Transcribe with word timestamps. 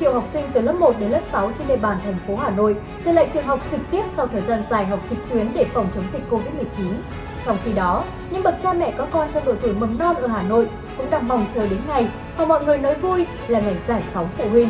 triệu 0.00 0.12
học 0.12 0.24
sinh 0.32 0.44
từ 0.52 0.60
lớp 0.60 0.72
1 0.72 0.94
đến 1.00 1.10
lớp 1.10 1.20
6 1.32 1.52
trên 1.58 1.68
địa 1.68 1.76
bàn 1.76 1.98
thành 2.04 2.16
phố 2.26 2.36
Hà 2.36 2.50
Nội 2.50 2.76
trở 3.04 3.12
lại 3.12 3.30
trường 3.34 3.44
học 3.44 3.60
trực 3.70 3.80
tiếp 3.90 4.02
sau 4.16 4.26
thời 4.26 4.42
gian 4.48 4.62
dài 4.70 4.86
học 4.86 5.00
trực 5.10 5.18
tuyến 5.30 5.48
để 5.54 5.64
phòng 5.74 5.88
chống 5.94 6.04
dịch 6.12 6.22
Covid-19. 6.30 6.92
Trong 7.46 7.56
khi 7.64 7.72
đó, 7.72 8.04
những 8.30 8.42
bậc 8.42 8.54
cha 8.62 8.72
mẹ 8.72 8.92
có 8.98 9.06
con 9.10 9.28
trong 9.34 9.44
độ 9.44 9.54
tuổi 9.62 9.74
mầm 9.74 9.98
non 9.98 10.16
ở 10.16 10.26
Hà 10.26 10.42
Nội 10.42 10.68
cũng 10.96 11.10
đang 11.10 11.28
mong 11.28 11.46
chờ 11.54 11.60
đến 11.60 11.78
ngày 11.88 12.08
mà 12.38 12.46
mọi 12.46 12.64
người 12.64 12.78
nói 12.78 12.94
vui 12.94 13.26
là 13.48 13.60
ngày 13.60 13.76
giải 13.88 14.02
phóng 14.12 14.28
phụ 14.38 14.48
huynh. 14.48 14.68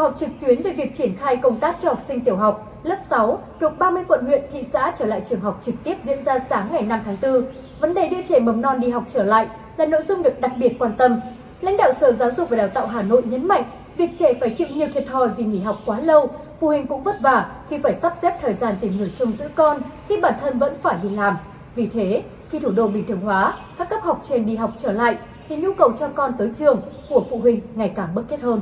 Họp 0.00 0.18
trực 0.18 0.28
tuyến 0.40 0.62
về 0.62 0.72
việc 0.72 0.96
triển 0.96 1.16
khai 1.16 1.36
công 1.36 1.60
tác 1.60 1.76
cho 1.82 1.88
học 1.88 1.98
sinh 2.08 2.20
tiểu 2.20 2.36
học 2.36 2.70
lớp 2.82 2.96
6 3.10 3.42
thuộc 3.60 3.78
30 3.78 4.04
quận 4.08 4.24
huyện 4.24 4.42
thị 4.52 4.64
xã 4.72 4.92
trở 4.98 5.04
lại 5.04 5.22
trường 5.28 5.40
học 5.40 5.60
trực 5.64 5.74
tiếp 5.84 5.96
diễn 6.04 6.24
ra 6.24 6.38
sáng 6.50 6.68
ngày 6.72 6.82
5 6.82 7.00
tháng 7.04 7.16
4, 7.22 7.44
vấn 7.80 7.94
đề 7.94 8.08
đưa 8.08 8.22
trẻ 8.22 8.40
mầm 8.40 8.60
non 8.60 8.80
đi 8.80 8.90
học 8.90 9.04
trở 9.08 9.22
lại 9.22 9.48
là 9.76 9.86
nội 9.86 10.02
dung 10.08 10.22
được 10.22 10.40
đặc 10.40 10.52
biệt 10.56 10.78
quan 10.78 10.92
tâm. 10.98 11.20
Lãnh 11.60 11.76
đạo 11.76 11.92
Sở 12.00 12.12
Giáo 12.12 12.30
dục 12.30 12.50
và 12.50 12.56
Đào 12.56 12.68
tạo 12.68 12.86
Hà 12.86 13.02
Nội 13.02 13.22
nhấn 13.24 13.48
mạnh, 13.48 13.64
việc 13.96 14.10
trẻ 14.18 14.34
phải 14.40 14.50
chịu 14.50 14.68
nhiều 14.74 14.88
thiệt 14.94 15.04
thòi 15.10 15.28
vì 15.28 15.44
nghỉ 15.44 15.60
học 15.60 15.76
quá 15.86 16.00
lâu, 16.00 16.30
phụ 16.60 16.66
huynh 16.66 16.86
cũng 16.86 17.02
vất 17.02 17.20
vả 17.20 17.46
khi 17.70 17.78
phải 17.78 17.92
sắp 17.92 18.12
xếp 18.22 18.38
thời 18.42 18.54
gian 18.54 18.74
tìm 18.80 18.96
người 18.96 19.12
trông 19.18 19.32
giữ 19.32 19.44
con 19.54 19.80
khi 20.08 20.16
bản 20.20 20.34
thân 20.40 20.58
vẫn 20.58 20.74
phải 20.82 20.96
đi 21.02 21.08
làm. 21.08 21.36
Vì 21.74 21.86
thế, 21.86 22.22
khi 22.50 22.58
thủ 22.58 22.70
đô 22.70 22.88
bình 22.88 23.04
thường 23.08 23.20
hóa, 23.20 23.54
các 23.78 23.90
cấp 23.90 24.00
học 24.02 24.20
trên 24.28 24.46
đi 24.46 24.56
học 24.56 24.70
trở 24.82 24.92
lại 24.92 25.18
thì 25.48 25.56
nhu 25.56 25.72
cầu 25.72 25.92
cho 25.98 26.08
con 26.08 26.32
tới 26.38 26.50
trường 26.58 26.80
của 27.08 27.24
phụ 27.30 27.38
huynh 27.38 27.60
ngày 27.74 27.92
càng 27.96 28.14
bức 28.14 28.28
thiết 28.28 28.40
hơn. 28.40 28.60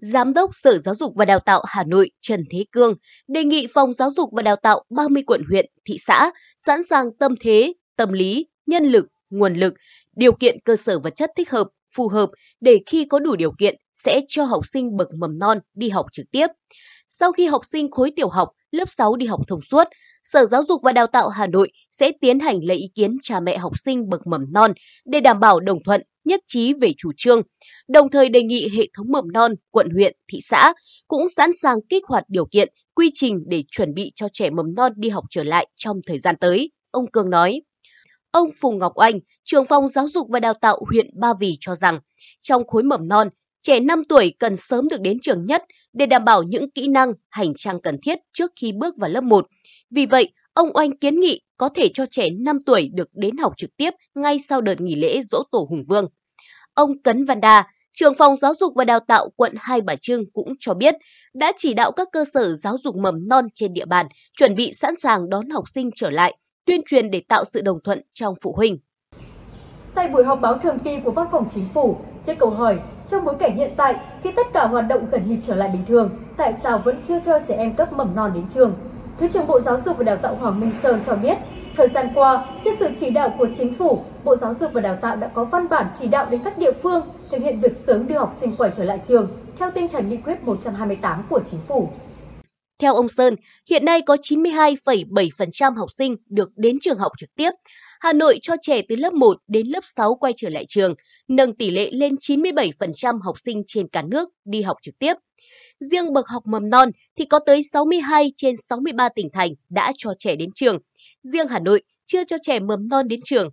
Giám 0.00 0.34
đốc 0.34 0.50
Sở 0.52 0.78
Giáo 0.78 0.94
dục 0.94 1.12
và 1.16 1.24
Đào 1.24 1.40
tạo 1.40 1.62
Hà 1.68 1.84
Nội 1.84 2.10
Trần 2.20 2.44
Thế 2.50 2.64
Cương 2.72 2.94
đề 3.28 3.44
nghị 3.44 3.66
Phòng 3.74 3.94
Giáo 3.94 4.10
dục 4.10 4.30
và 4.32 4.42
Đào 4.42 4.56
tạo 4.56 4.82
30 4.90 5.22
quận 5.26 5.42
huyện, 5.50 5.66
thị 5.84 5.96
xã 6.06 6.30
sẵn 6.58 6.82
sàng 6.82 7.06
tâm 7.18 7.34
thế, 7.40 7.72
tâm 7.96 8.12
lý, 8.12 8.46
nhân 8.66 8.84
lực, 8.84 9.06
nguồn 9.30 9.54
lực, 9.54 9.74
điều 10.16 10.32
kiện 10.32 10.58
cơ 10.64 10.76
sở 10.76 10.98
vật 10.98 11.16
chất 11.16 11.30
thích 11.36 11.50
hợp, 11.50 11.68
phù 11.96 12.08
hợp 12.08 12.30
để 12.60 12.78
khi 12.86 13.04
có 13.04 13.18
đủ 13.18 13.36
điều 13.36 13.52
kiện 13.58 13.76
sẽ 13.94 14.20
cho 14.28 14.44
học 14.44 14.66
sinh 14.66 14.96
bậc 14.96 15.08
mầm 15.18 15.38
non 15.38 15.58
đi 15.74 15.88
học 15.88 16.06
trực 16.12 16.26
tiếp. 16.30 16.46
Sau 17.08 17.32
khi 17.32 17.46
học 17.46 17.64
sinh 17.64 17.90
khối 17.90 18.12
tiểu 18.16 18.28
học, 18.28 18.48
lớp 18.70 18.88
6 18.88 19.16
đi 19.16 19.26
học 19.26 19.40
thông 19.48 19.62
suốt, 19.62 19.88
Sở 20.24 20.46
Giáo 20.46 20.62
dục 20.68 20.80
và 20.84 20.92
Đào 20.92 21.06
tạo 21.06 21.28
Hà 21.28 21.46
Nội 21.46 21.70
sẽ 21.90 22.12
tiến 22.20 22.40
hành 22.40 22.64
lấy 22.64 22.76
ý 22.76 22.90
kiến 22.94 23.10
cha 23.22 23.40
mẹ 23.40 23.58
học 23.58 23.72
sinh 23.78 24.08
bậc 24.08 24.26
mầm 24.26 24.52
non 24.52 24.72
để 25.04 25.20
đảm 25.20 25.40
bảo 25.40 25.60
đồng 25.60 25.78
thuận 25.84 26.02
nhất 26.30 26.40
trí 26.46 26.72
về 26.80 26.92
chủ 26.98 27.12
trương, 27.16 27.42
đồng 27.88 28.10
thời 28.10 28.28
đề 28.28 28.42
nghị 28.42 28.68
hệ 28.76 28.86
thống 28.96 29.06
mầm 29.10 29.32
non, 29.32 29.54
quận 29.70 29.90
huyện, 29.90 30.16
thị 30.32 30.38
xã 30.42 30.72
cũng 31.08 31.28
sẵn 31.28 31.50
sàng 31.62 31.76
kích 31.88 32.02
hoạt 32.06 32.24
điều 32.28 32.46
kiện, 32.46 32.68
quy 32.94 33.10
trình 33.14 33.38
để 33.46 33.64
chuẩn 33.72 33.94
bị 33.94 34.12
cho 34.14 34.28
trẻ 34.32 34.50
mầm 34.50 34.74
non 34.74 34.92
đi 34.96 35.08
học 35.08 35.24
trở 35.30 35.42
lại 35.42 35.68
trong 35.76 35.96
thời 36.06 36.18
gian 36.18 36.36
tới, 36.40 36.70
ông 36.90 37.06
Cương 37.06 37.30
nói. 37.30 37.62
Ông 38.30 38.50
Phùng 38.60 38.78
Ngọc 38.78 38.94
Anh, 38.94 39.18
trưởng 39.44 39.66
phòng 39.66 39.88
giáo 39.88 40.08
dục 40.08 40.26
và 40.30 40.40
đào 40.40 40.54
tạo 40.54 40.80
huyện 40.90 41.06
Ba 41.20 41.32
Vì 41.40 41.56
cho 41.60 41.74
rằng, 41.74 42.00
trong 42.40 42.66
khối 42.66 42.82
mầm 42.82 43.08
non, 43.08 43.28
trẻ 43.62 43.80
5 43.80 44.04
tuổi 44.04 44.34
cần 44.38 44.56
sớm 44.56 44.88
được 44.88 45.00
đến 45.00 45.18
trường 45.22 45.46
nhất 45.46 45.64
để 45.92 46.06
đảm 46.06 46.24
bảo 46.24 46.42
những 46.42 46.70
kỹ 46.70 46.88
năng, 46.88 47.12
hành 47.30 47.52
trang 47.56 47.80
cần 47.82 47.96
thiết 48.02 48.18
trước 48.32 48.50
khi 48.60 48.72
bước 48.72 48.94
vào 48.96 49.10
lớp 49.10 49.24
1. 49.24 49.46
Vì 49.90 50.06
vậy, 50.06 50.32
ông 50.52 50.76
Oanh 50.76 50.98
kiến 50.98 51.20
nghị 51.20 51.40
có 51.56 51.68
thể 51.68 51.88
cho 51.94 52.06
trẻ 52.10 52.30
5 52.30 52.58
tuổi 52.66 52.90
được 52.94 53.08
đến 53.12 53.36
học 53.36 53.52
trực 53.56 53.76
tiếp 53.76 53.90
ngay 54.14 54.38
sau 54.38 54.60
đợt 54.60 54.80
nghỉ 54.80 54.94
lễ 54.94 55.22
dỗ 55.22 55.42
tổ 55.52 55.66
Hùng 55.70 55.82
Vương. 55.88 56.06
Ông 56.74 57.02
Cấn 57.02 57.24
Văn 57.24 57.40
Đa, 57.40 57.66
trưởng 57.92 58.14
phòng 58.14 58.36
giáo 58.36 58.54
dục 58.54 58.72
và 58.76 58.84
đào 58.84 59.00
tạo 59.00 59.28
quận 59.36 59.54
Hai 59.58 59.80
Bà 59.80 59.96
Trưng 59.96 60.24
cũng 60.32 60.52
cho 60.60 60.74
biết 60.74 60.94
đã 61.34 61.52
chỉ 61.56 61.74
đạo 61.74 61.92
các 61.92 62.08
cơ 62.12 62.24
sở 62.24 62.54
giáo 62.54 62.76
dục 62.84 62.96
mầm 62.96 63.28
non 63.28 63.44
trên 63.54 63.72
địa 63.72 63.84
bàn 63.84 64.06
chuẩn 64.38 64.54
bị 64.54 64.72
sẵn 64.72 64.96
sàng 64.96 65.30
đón 65.30 65.50
học 65.50 65.64
sinh 65.68 65.90
trở 65.96 66.10
lại, 66.10 66.36
tuyên 66.66 66.80
truyền 66.86 67.10
để 67.10 67.22
tạo 67.28 67.44
sự 67.44 67.62
đồng 67.62 67.78
thuận 67.84 68.02
trong 68.12 68.34
phụ 68.42 68.54
huynh. 68.56 68.78
Tại 69.94 70.08
buổi 70.08 70.24
họp 70.24 70.40
báo 70.40 70.58
thường 70.62 70.78
kỳ 70.84 71.00
của 71.04 71.10
Văn 71.10 71.26
phòng 71.32 71.48
Chính 71.54 71.68
phủ, 71.74 71.96
trước 72.26 72.34
câu 72.38 72.50
hỏi 72.50 72.78
trong 73.10 73.24
bối 73.24 73.34
cảnh 73.38 73.56
hiện 73.56 73.74
tại 73.76 73.94
khi 74.22 74.30
tất 74.36 74.46
cả 74.52 74.66
hoạt 74.66 74.88
động 74.88 75.06
gần 75.10 75.28
như 75.28 75.36
trở 75.46 75.54
lại 75.54 75.68
bình 75.72 75.84
thường, 75.88 76.10
tại 76.36 76.54
sao 76.62 76.82
vẫn 76.84 77.02
chưa 77.08 77.20
cho 77.26 77.38
trẻ 77.48 77.54
em 77.54 77.76
cấp 77.76 77.92
mầm 77.92 78.14
non 78.14 78.30
đến 78.34 78.44
trường? 78.54 78.74
Thứ 79.20 79.28
trưởng 79.28 79.46
Bộ 79.46 79.60
Giáo 79.60 79.80
dục 79.84 79.96
và 79.98 80.04
Đào 80.04 80.16
tạo 80.16 80.34
Hoàng 80.34 80.60
Minh 80.60 80.72
Sơn 80.82 81.02
cho 81.06 81.14
biết, 81.14 81.38
thời 81.76 81.88
gian 81.88 82.08
qua, 82.14 82.46
trước 82.64 82.70
sự 82.78 82.88
chỉ 83.00 83.10
đạo 83.10 83.34
của 83.38 83.46
chính 83.58 83.74
phủ, 83.74 84.04
Bộ 84.24 84.36
Giáo 84.36 84.54
dục 84.60 84.70
và 84.74 84.80
Đào 84.80 84.98
tạo 85.02 85.16
đã 85.16 85.30
có 85.34 85.44
văn 85.44 85.68
bản 85.68 85.86
chỉ 86.00 86.06
đạo 86.06 86.30
đến 86.30 86.40
các 86.44 86.58
địa 86.58 86.72
phương 86.82 87.02
thực 87.30 87.38
hiện 87.38 87.60
việc 87.60 87.72
sớm 87.86 88.08
đưa 88.08 88.18
học 88.18 88.36
sinh 88.40 88.56
quay 88.56 88.70
trở 88.76 88.84
lại 88.84 89.00
trường 89.08 89.30
theo 89.58 89.70
tinh 89.70 89.88
thần 89.92 90.08
nghị 90.08 90.16
quyết 90.16 90.42
128 90.42 91.22
của 91.30 91.40
chính 91.50 91.60
phủ. 91.68 91.88
Theo 92.78 92.94
ông 92.94 93.08
Sơn, 93.08 93.36
hiện 93.70 93.84
nay 93.84 94.02
có 94.02 94.16
92,7% 94.16 95.76
học 95.76 95.92
sinh 95.92 96.16
được 96.26 96.50
đến 96.56 96.78
trường 96.80 96.98
học 96.98 97.12
trực 97.18 97.30
tiếp. 97.34 97.50
Hà 98.00 98.12
Nội 98.12 98.38
cho 98.42 98.54
trẻ 98.62 98.82
từ 98.88 98.96
lớp 98.96 99.12
1 99.12 99.36
đến 99.48 99.66
lớp 99.66 99.80
6 99.84 100.14
quay 100.14 100.32
trở 100.36 100.48
lại 100.48 100.64
trường, 100.68 100.94
nâng 101.28 101.54
tỷ 101.54 101.70
lệ 101.70 101.90
lên 101.92 102.14
97% 102.14 103.20
học 103.22 103.40
sinh 103.40 103.62
trên 103.66 103.88
cả 103.88 104.02
nước 104.02 104.28
đi 104.44 104.62
học 104.62 104.76
trực 104.82 104.98
tiếp. 104.98 105.14
Riêng 105.80 106.12
bậc 106.12 106.28
học 106.28 106.42
mầm 106.46 106.70
non 106.70 106.90
thì 107.18 107.24
có 107.24 107.38
tới 107.46 107.62
62 107.62 108.32
trên 108.36 108.56
63 108.56 109.08
tỉnh 109.08 109.28
thành 109.32 109.50
đã 109.68 109.92
cho 109.96 110.14
trẻ 110.18 110.36
đến 110.36 110.50
trường. 110.54 110.78
Riêng 111.22 111.48
Hà 111.48 111.58
Nội 111.58 111.82
chưa 112.06 112.24
cho 112.24 112.36
trẻ 112.42 112.60
mầm 112.60 112.88
non 112.88 113.08
đến 113.08 113.20
trường. 113.24 113.48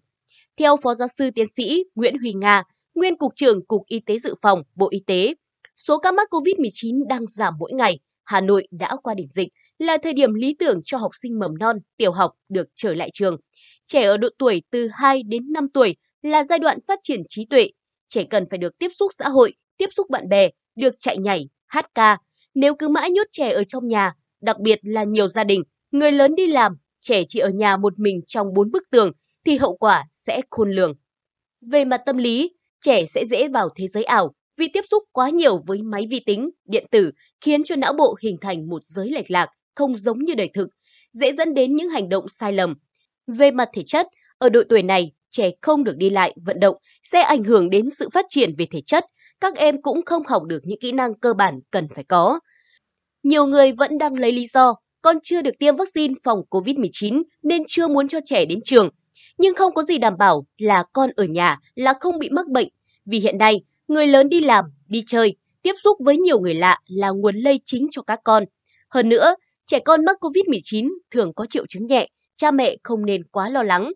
Theo 0.59 0.78
Phó 0.84 0.95
Giáo 0.95 1.07
sư 1.07 1.29
Tiến 1.35 1.47
sĩ 1.47 1.84
Nguyễn 1.95 2.16
Huy 2.22 2.34
Nga, 2.34 2.63
nguyên 2.95 3.18
Cục 3.18 3.35
trưởng 3.35 3.66
Cục 3.66 3.81
Y 3.88 4.00
tế 4.00 4.19
Dự 4.19 4.35
phòng, 4.41 4.63
Bộ 4.75 4.88
Y 4.91 5.00
tế, 5.07 5.34
số 5.75 6.00
ca 6.00 6.12
mắc 6.12 6.28
COVID-19 6.31 7.07
đang 7.07 7.28
giảm 7.28 7.53
mỗi 7.59 7.72
ngày. 7.73 8.00
Hà 8.23 8.41
Nội 8.41 8.68
đã 8.72 8.95
qua 9.03 9.13
đỉnh 9.13 9.29
dịch, 9.29 9.47
là 9.79 9.97
thời 10.03 10.13
điểm 10.13 10.34
lý 10.34 10.56
tưởng 10.59 10.81
cho 10.85 10.97
học 10.97 11.12
sinh 11.22 11.40
mầm 11.40 11.57
non, 11.57 11.78
tiểu 11.97 12.12
học 12.12 12.31
được 12.50 12.68
trở 12.75 12.94
lại 12.94 13.09
trường. 13.13 13.38
Trẻ 13.85 14.03
ở 14.03 14.18
độ 14.18 14.29
tuổi 14.40 14.62
từ 14.72 14.88
2 14.94 15.23
đến 15.23 15.51
5 15.51 15.69
tuổi 15.69 15.95
là 16.22 16.44
giai 16.44 16.59
đoạn 16.59 16.78
phát 16.88 17.00
triển 17.03 17.22
trí 17.29 17.45
tuệ. 17.45 17.69
Trẻ 18.07 18.24
cần 18.29 18.50
phải 18.50 18.57
được 18.57 18.79
tiếp 18.79 18.89
xúc 19.00 19.12
xã 19.18 19.29
hội, 19.29 19.53
tiếp 19.78 19.89
xúc 19.91 20.09
bạn 20.09 20.29
bè, 20.29 20.50
được 20.75 20.94
chạy 21.00 21.18
nhảy, 21.18 21.50
hát 21.68 21.85
ca. 21.95 22.18
Nếu 22.56 22.75
cứ 22.75 22.88
mãi 22.88 23.12
nhốt 23.12 23.28
trẻ 23.31 23.50
ở 23.50 23.63
trong 23.63 23.88
nhà, 23.88 24.13
đặc 24.41 24.59
biệt 24.59 24.79
là 24.84 25.03
nhiều 25.03 25.28
gia 25.28 25.44
đình, 25.44 25.63
người 25.91 26.12
lớn 26.12 26.35
đi 26.35 26.47
làm, 26.47 26.78
trẻ 27.01 27.24
chỉ 27.28 27.39
ở 27.39 27.50
nhà 27.50 27.78
một 27.78 28.00
mình 28.00 28.22
trong 28.28 28.53
bốn 28.53 28.72
bức 28.72 28.84
tường, 28.91 29.12
thì 29.47 29.57
hậu 29.57 29.77
quả 29.77 30.05
sẽ 30.11 30.41
khôn 30.49 30.71
lường. 30.71 30.93
Về 31.61 31.85
mặt 31.85 32.01
tâm 32.05 32.17
lý, 32.17 32.51
trẻ 32.81 33.05
sẽ 33.05 33.25
dễ 33.25 33.47
vào 33.47 33.69
thế 33.75 33.87
giới 33.87 34.03
ảo 34.03 34.33
vì 34.57 34.67
tiếp 34.73 34.81
xúc 34.91 35.03
quá 35.11 35.29
nhiều 35.29 35.57
với 35.67 35.81
máy 35.81 36.05
vi 36.09 36.19
tính, 36.19 36.49
điện 36.65 36.85
tử 36.91 37.11
khiến 37.41 37.63
cho 37.63 37.75
não 37.75 37.93
bộ 37.93 38.15
hình 38.21 38.37
thành 38.41 38.69
một 38.69 38.83
giới 38.83 39.09
lệch 39.09 39.31
lạc, 39.31 39.49
không 39.75 39.97
giống 39.97 40.19
như 40.19 40.33
đời 40.35 40.49
thực, 40.53 40.67
dễ 41.13 41.33
dẫn 41.33 41.53
đến 41.53 41.75
những 41.75 41.89
hành 41.89 42.09
động 42.09 42.27
sai 42.27 42.53
lầm. 42.53 42.73
Về 43.27 43.51
mặt 43.51 43.69
thể 43.73 43.83
chất, 43.85 44.07
ở 44.37 44.49
độ 44.49 44.61
tuổi 44.69 44.83
này, 44.83 45.11
trẻ 45.29 45.51
không 45.61 45.83
được 45.83 45.97
đi 45.97 46.09
lại, 46.09 46.35
vận 46.45 46.59
động 46.59 46.75
sẽ 47.03 47.21
ảnh 47.21 47.43
hưởng 47.43 47.69
đến 47.69 47.89
sự 47.89 48.09
phát 48.13 48.25
triển 48.29 48.55
về 48.57 48.65
thể 48.71 48.81
chất, 48.81 49.05
các 49.41 49.55
em 49.55 49.81
cũng 49.81 50.01
không 50.05 50.23
học 50.27 50.43
được 50.43 50.59
những 50.63 50.79
kỹ 50.79 50.91
năng 50.91 51.19
cơ 51.19 51.33
bản 51.33 51.59
cần 51.71 51.87
phải 51.95 52.03
có. 52.03 52.39
Nhiều 53.23 53.45
người 53.45 53.71
vẫn 53.71 53.97
đang 53.97 54.13
lấy 54.13 54.31
lý 54.31 54.47
do 54.47 54.75
con 55.01 55.17
chưa 55.23 55.41
được 55.41 55.59
tiêm 55.59 55.75
vaccine 55.75 56.13
phòng 56.23 56.41
COVID-19 56.49 57.23
nên 57.43 57.63
chưa 57.67 57.87
muốn 57.87 58.07
cho 58.07 58.19
trẻ 58.25 58.45
đến 58.45 58.59
trường. 58.63 58.89
Nhưng 59.37 59.55
không 59.55 59.73
có 59.73 59.83
gì 59.83 59.97
đảm 59.97 60.17
bảo 60.17 60.45
là 60.57 60.83
con 60.93 61.09
ở 61.15 61.23
nhà 61.23 61.59
là 61.75 61.93
không 61.99 62.19
bị 62.19 62.29
mắc 62.29 62.47
bệnh, 62.47 62.67
vì 63.05 63.19
hiện 63.19 63.37
nay 63.37 63.61
người 63.87 64.07
lớn 64.07 64.29
đi 64.29 64.41
làm, 64.41 64.65
đi 64.87 65.03
chơi, 65.07 65.35
tiếp 65.61 65.73
xúc 65.83 65.97
với 66.05 66.17
nhiều 66.17 66.39
người 66.39 66.53
lạ 66.53 66.79
là 66.87 67.09
nguồn 67.09 67.35
lây 67.35 67.59
chính 67.65 67.87
cho 67.91 68.01
các 68.01 68.19
con. 68.23 68.43
Hơn 68.89 69.09
nữa, 69.09 69.35
trẻ 69.65 69.79
con 69.79 70.05
mắc 70.05 70.17
COVID-19 70.21 70.89
thường 71.11 71.33
có 71.33 71.45
triệu 71.45 71.65
chứng 71.69 71.85
nhẹ, 71.85 72.07
cha 72.35 72.51
mẹ 72.51 72.77
không 72.83 73.05
nên 73.05 73.23
quá 73.23 73.49
lo 73.49 73.63
lắng. 73.63 73.91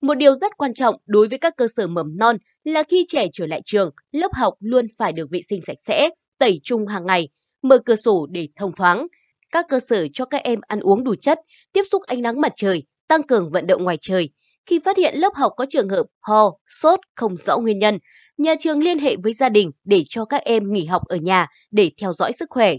Một 0.00 0.14
điều 0.14 0.34
rất 0.34 0.56
quan 0.56 0.74
trọng 0.74 0.96
đối 1.06 1.28
với 1.28 1.38
các 1.38 1.56
cơ 1.56 1.66
sở 1.68 1.86
mầm 1.86 2.16
non 2.18 2.36
là 2.64 2.82
khi 2.82 3.04
trẻ 3.08 3.26
trở 3.32 3.46
lại 3.46 3.60
trường, 3.64 3.90
lớp 4.12 4.34
học 4.34 4.54
luôn 4.60 4.86
phải 4.98 5.12
được 5.12 5.30
vệ 5.30 5.42
sinh 5.42 5.60
sạch 5.66 5.80
sẽ, 5.80 6.08
tẩy 6.38 6.60
chung 6.62 6.86
hàng 6.86 7.06
ngày, 7.06 7.28
mở 7.62 7.78
cửa 7.78 7.96
sổ 7.96 8.26
để 8.30 8.48
thông 8.56 8.76
thoáng. 8.76 9.06
Các 9.52 9.66
cơ 9.68 9.80
sở 9.80 10.06
cho 10.12 10.24
các 10.24 10.42
em 10.42 10.60
ăn 10.68 10.80
uống 10.80 11.04
đủ 11.04 11.14
chất, 11.14 11.40
tiếp 11.72 11.82
xúc 11.92 12.02
ánh 12.02 12.22
nắng 12.22 12.40
mặt 12.40 12.52
trời, 12.56 12.82
tăng 13.08 13.22
cường 13.22 13.50
vận 13.50 13.66
động 13.66 13.84
ngoài 13.84 13.98
trời. 14.00 14.30
Khi 14.66 14.80
phát 14.84 14.96
hiện 14.96 15.14
lớp 15.16 15.34
học 15.34 15.52
có 15.56 15.66
trường 15.68 15.88
hợp 15.88 16.06
ho, 16.20 16.52
sốt 16.66 17.00
không 17.14 17.36
rõ 17.36 17.58
nguyên 17.58 17.78
nhân, 17.78 17.98
nhà 18.38 18.54
trường 18.58 18.82
liên 18.82 18.98
hệ 18.98 19.16
với 19.22 19.32
gia 19.32 19.48
đình 19.48 19.70
để 19.84 20.02
cho 20.08 20.24
các 20.24 20.42
em 20.44 20.72
nghỉ 20.72 20.84
học 20.84 21.02
ở 21.08 21.16
nhà 21.16 21.46
để 21.70 21.90
theo 22.00 22.12
dõi 22.12 22.32
sức 22.32 22.50
khỏe. 22.50 22.74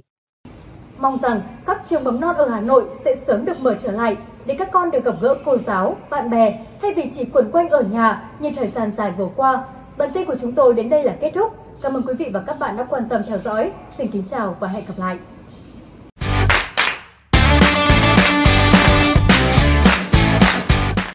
Mong 0.97 1.17
rằng 1.21 1.41
các 1.65 1.81
trường 1.89 2.03
mầm 2.03 2.19
non 2.19 2.35
ở 2.35 2.49
Hà 2.49 2.61
Nội 2.61 2.83
sẽ 3.05 3.15
sớm 3.27 3.45
được 3.45 3.59
mở 3.59 3.77
trở 3.83 3.91
lại 3.91 4.17
để 4.45 4.55
các 4.59 4.69
con 4.71 4.91
được 4.91 5.05
gặp 5.05 5.15
gỡ 5.21 5.35
cô 5.45 5.57
giáo, 5.57 5.97
bạn 6.09 6.29
bè 6.29 6.65
thay 6.81 6.93
vì 6.93 7.03
chỉ 7.15 7.25
quẩn 7.25 7.51
quanh 7.51 7.69
ở 7.69 7.81
nhà 7.81 8.31
như 8.39 8.49
thời 8.55 8.67
gian 8.67 8.91
dài 8.97 9.13
vừa 9.17 9.29
qua. 9.35 9.63
Bản 9.97 10.11
tin 10.13 10.25
của 10.25 10.35
chúng 10.41 10.51
tôi 10.51 10.73
đến 10.73 10.89
đây 10.89 11.03
là 11.03 11.17
kết 11.21 11.31
thúc. 11.35 11.53
Cảm 11.81 11.93
ơn 11.93 12.03
quý 12.07 12.13
vị 12.13 12.25
và 12.33 12.43
các 12.47 12.59
bạn 12.59 12.77
đã 12.77 12.87
quan 12.89 13.09
tâm 13.09 13.21
theo 13.27 13.37
dõi. 13.37 13.71
Xin 13.97 14.11
kính 14.11 14.23
chào 14.31 14.57
và 14.59 14.67
hẹn 14.67 14.85
gặp 14.85 14.93
lại. 14.97 15.17